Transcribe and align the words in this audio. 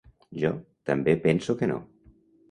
Jo 0.43 0.49
també 0.89 1.13
penso 1.25 1.55
que 1.59 1.69
no. 1.73 1.77